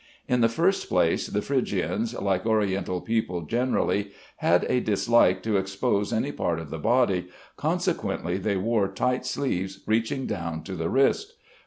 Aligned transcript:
In 0.27 0.41
the 0.41 0.49
first 0.49 0.89
place, 0.89 1.27
the 1.27 1.43
Phrygians, 1.43 2.15
like 2.19 2.43
Oriental 2.43 3.01
people 3.01 3.41
generally, 3.43 4.09
had 4.37 4.65
a 4.67 4.79
dislike 4.79 5.43
to 5.43 5.57
expose 5.57 6.11
any 6.11 6.31
part 6.31 6.57
of 6.57 6.71
the 6.71 6.79
body, 6.79 7.27
consequently 7.55 8.37
they 8.39 8.57
wore 8.57 8.87
tight 8.87 9.27
sleeves 9.27 9.81
reaching 9.85 10.25
down 10.25 10.63
to 10.63 10.73
the 10.75 10.89
wrist. 10.89 11.35